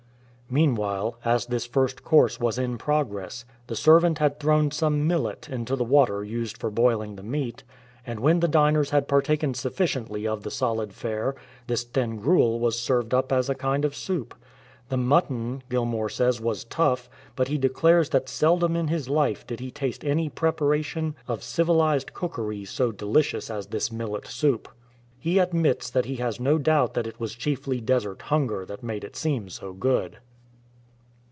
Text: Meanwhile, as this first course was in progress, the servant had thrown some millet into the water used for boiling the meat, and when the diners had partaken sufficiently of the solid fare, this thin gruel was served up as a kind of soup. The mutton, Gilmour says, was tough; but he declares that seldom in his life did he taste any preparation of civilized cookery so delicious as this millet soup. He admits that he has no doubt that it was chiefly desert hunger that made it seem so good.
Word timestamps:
Meanwhile, 0.53 1.15
as 1.23 1.45
this 1.45 1.65
first 1.65 2.03
course 2.03 2.37
was 2.37 2.57
in 2.57 2.77
progress, 2.77 3.45
the 3.67 3.75
servant 3.77 4.17
had 4.17 4.37
thrown 4.37 4.69
some 4.69 5.07
millet 5.07 5.47
into 5.47 5.77
the 5.77 5.85
water 5.85 6.25
used 6.25 6.57
for 6.57 6.69
boiling 6.69 7.15
the 7.15 7.23
meat, 7.23 7.63
and 8.05 8.19
when 8.19 8.41
the 8.41 8.49
diners 8.49 8.89
had 8.89 9.07
partaken 9.07 9.53
sufficiently 9.53 10.27
of 10.27 10.43
the 10.43 10.51
solid 10.51 10.91
fare, 10.91 11.35
this 11.67 11.85
thin 11.85 12.17
gruel 12.17 12.59
was 12.59 12.77
served 12.77 13.13
up 13.13 13.31
as 13.31 13.47
a 13.49 13.55
kind 13.55 13.85
of 13.85 13.95
soup. 13.95 14.35
The 14.89 14.97
mutton, 14.97 15.63
Gilmour 15.69 16.09
says, 16.09 16.41
was 16.41 16.65
tough; 16.65 17.09
but 17.37 17.47
he 17.47 17.57
declares 17.57 18.09
that 18.09 18.27
seldom 18.27 18.75
in 18.75 18.89
his 18.89 19.07
life 19.07 19.47
did 19.47 19.61
he 19.61 19.71
taste 19.71 20.03
any 20.03 20.27
preparation 20.27 21.15
of 21.29 21.43
civilized 21.43 22.13
cookery 22.13 22.65
so 22.65 22.91
delicious 22.91 23.49
as 23.49 23.67
this 23.67 23.89
millet 23.89 24.27
soup. 24.27 24.67
He 25.17 25.39
admits 25.39 25.89
that 25.89 26.03
he 26.03 26.17
has 26.17 26.41
no 26.41 26.57
doubt 26.57 26.93
that 26.95 27.07
it 27.07 27.21
was 27.21 27.35
chiefly 27.35 27.79
desert 27.79 28.23
hunger 28.23 28.65
that 28.65 28.83
made 28.83 29.05
it 29.05 29.15
seem 29.15 29.47
so 29.47 29.71
good. 29.71 30.17